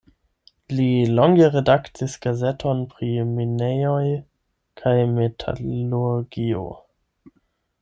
Li 0.77 0.85
longe 1.19 1.49
redaktis 1.55 2.15
gazeton 2.23 2.81
pri 2.95 3.11
minejoj 3.35 4.01
kaj 4.83 4.97
metalurgio. 5.21 6.67